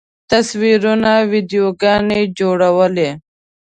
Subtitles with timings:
[0.31, 3.09] تصویرونه، ویډیوګانې جوړولی